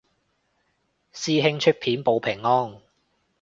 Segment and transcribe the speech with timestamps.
[1.13, 2.81] 師兄出片報平安